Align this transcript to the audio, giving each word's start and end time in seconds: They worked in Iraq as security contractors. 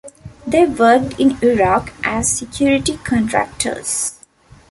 They 0.47 0.65
worked 0.65 1.19
in 1.19 1.37
Iraq 1.43 1.93
as 2.03 2.27
security 2.27 2.97
contractors. 3.03 4.19